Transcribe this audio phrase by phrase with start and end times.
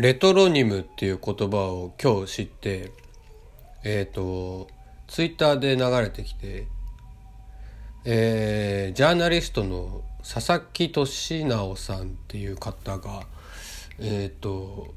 [0.00, 2.90] レトロニムっていう言葉を今日知って
[3.84, 4.66] えっ、と
[5.08, 6.66] ツイッターで流れてきて
[8.06, 13.24] えー、ジャーナリストの佐々木俊直さんっていう方が
[13.98, 14.94] えっ、と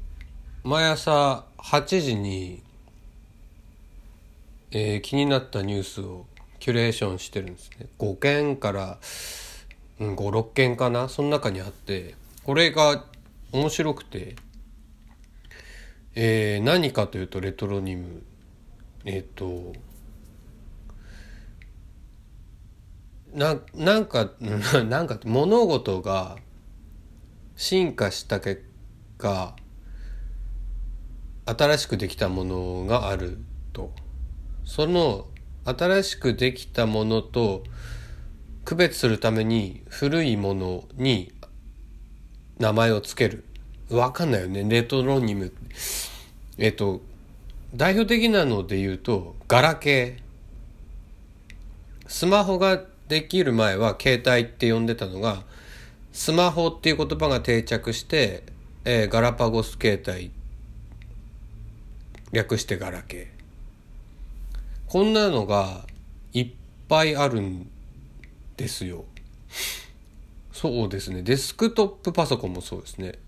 [0.62, 2.62] 毎朝8時に、
[4.70, 6.24] えー、気になったニュースを
[6.60, 7.88] キュレーションしてるんですね。
[7.98, 8.98] 5件から、
[10.00, 11.10] うん、56件かな？
[11.10, 13.04] その中にあってこれが
[13.52, 14.36] 面白くて、
[16.14, 18.22] えー、何かというとレトロニム。
[19.04, 19.74] えっ、ー、と
[23.34, 24.30] ななんか
[24.88, 26.36] なんか物事が
[27.56, 28.64] 進化した結
[29.18, 29.56] 果
[31.46, 33.38] 新しくできたものがある
[33.72, 33.92] と。
[34.64, 35.26] その
[35.64, 37.64] 新しくできたものと
[38.64, 41.32] 区別するために古いものに
[42.58, 43.44] 名前を付ける。
[43.94, 44.64] わかんないよね。
[44.68, 45.52] レトロニム。
[46.58, 47.00] えっと
[47.74, 50.24] 代表的なので言うとガラケー。
[52.06, 55.42] スマホができる前は携帯って呼んでたのが
[56.12, 58.44] スマホっていう言葉が定着して、
[58.84, 60.30] えー、ガラパゴス携帯。
[62.32, 63.26] 略してガラケー。
[64.86, 65.86] こんなのが
[66.32, 66.50] いっ
[66.88, 67.70] ぱいあるん
[68.56, 69.04] ですよ。
[70.52, 71.22] そうですね。
[71.22, 73.18] デスクトップパソコンもそうですね。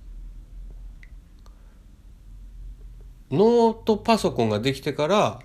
[3.30, 5.40] ノートパソコンができてから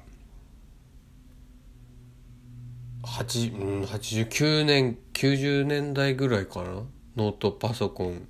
[3.04, 6.84] 8、89年90年代ぐらいかな？
[7.16, 8.28] ノートパソコン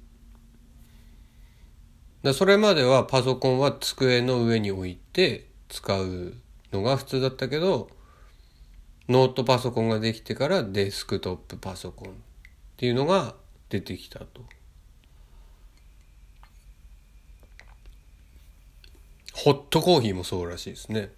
[2.23, 6.33] だそれまではパソコンは机の上に置いて使う
[6.71, 7.89] のが普通だったけど
[9.09, 12.13] ノートパソコンができてからデスクトップパソコンっ
[12.77, 13.35] ていうのが
[13.69, 14.41] 出てきたと。
[19.43, 21.09] ホットコーヒーもそうらしいですね。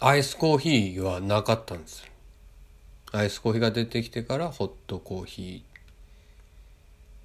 [0.00, 2.04] アイスコーヒーはなかったんです
[3.12, 5.62] アイスコーヒーが出てきてからホットコーヒ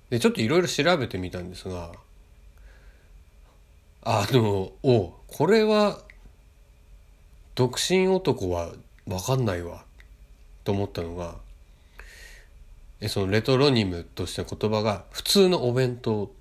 [0.07, 0.11] ー。
[0.11, 1.93] で、ちょっといろいろ調べてみたんですが、
[4.03, 5.97] あの、おこれは、
[7.55, 8.73] 独身男は
[9.07, 9.85] わかんないわ、
[10.63, 11.37] と思ったのが、
[13.01, 16.31] えそのレトロニムとしての言葉が、普通のお弁当。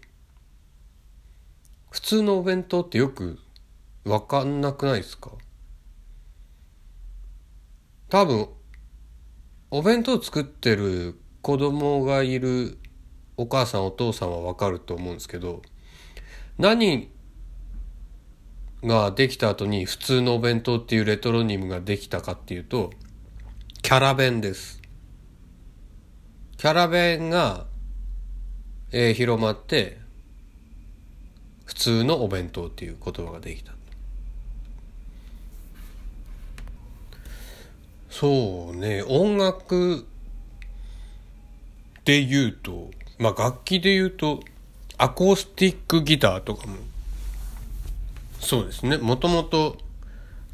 [1.92, 3.38] 普通のお弁当ってよく
[4.04, 5.30] わかんなくないですか？
[8.08, 8.48] 多分
[9.70, 12.78] お弁当作ってる子供がいる
[13.36, 15.62] お母さんお父さんはわかると思うんですけど
[16.58, 17.10] 何
[18.82, 22.90] ができた後に普通のお弁当っていうレトロニムができたかっていうと
[23.82, 24.80] キャラ弁です。
[26.56, 27.66] キャラ弁が、
[28.92, 30.01] えー、広まって
[31.72, 33.72] 普通のお弁当っていう言葉ができた。
[38.10, 40.06] そうね、音楽
[42.04, 44.40] で言うと、まあ楽器で言うと、
[44.98, 46.76] アコースティックギターとかも、
[48.38, 49.78] そうですね、もともと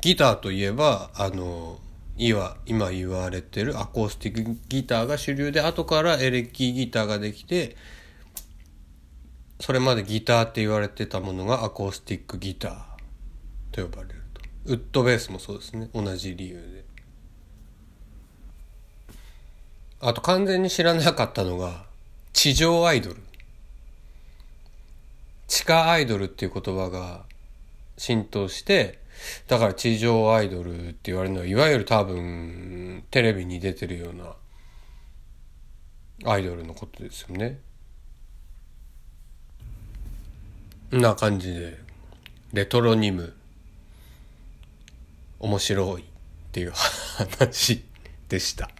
[0.00, 1.80] ギターといえば、あの、
[2.16, 7.74] 今今言われてるアコースティックギターが主流で、後からエレキギターができて、
[9.60, 12.74] それまでギターって言われてたものがアコースティックギター
[13.72, 14.40] と呼ばれると。
[14.66, 15.90] ウッドベースもそうですね。
[15.92, 16.84] 同じ理由で。
[20.00, 21.86] あと完全に知らなかったのが、
[22.32, 23.16] 地上アイドル。
[25.48, 27.24] 地下アイドルっていう言葉が
[27.96, 29.00] 浸透して、
[29.48, 34.36] だから地上アイドルって言われるのは、いわゆる多分、テレビに出てるような
[36.32, 37.58] アイドルのことですよね。
[40.90, 41.78] な感じで、
[42.52, 43.34] レトロニム、
[45.38, 46.04] 面白いっ
[46.50, 46.72] ていう
[47.28, 47.84] 話
[48.28, 48.70] でした。